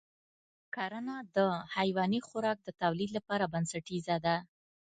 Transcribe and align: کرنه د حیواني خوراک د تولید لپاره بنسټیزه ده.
کرنه 0.75 1.15
د 1.35 1.37
حیواني 1.75 2.19
خوراک 2.27 2.57
د 2.63 2.69
تولید 2.81 3.09
لپاره 3.17 3.49
بنسټیزه 3.53 4.15
ده. 4.25 4.35